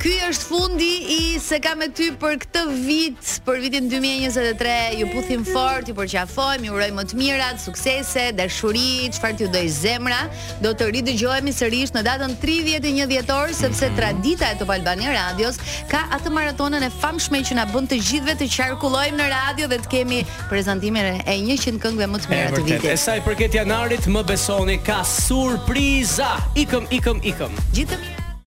[0.00, 4.94] Ky është fundi i se ka me ty për këtë vit, për vitin 2023.
[4.96, 9.70] Ju puthim fort, ju përqafojmë, ju urojmë më të mirat, suksese, dashuri, çfarë t'ju dojë
[9.76, 10.20] zemra,
[10.64, 15.58] do të ridëgjohemi sërish në datën 31 dhjetor sepse tradita e Top Albania Radios
[15.90, 19.78] ka atë maratonën e famshme që na bën të gjithëve të qarkullojmë në radio dhe
[19.84, 22.88] të kemi prezantimin e 100 këngëve më të mira të vitit.
[22.94, 26.32] E sa i përket janarit, më besoni ka surpriza.
[26.64, 27.60] Ikëm, ikëm, ikëm.
[27.76, 28.19] Gjithë të mirë.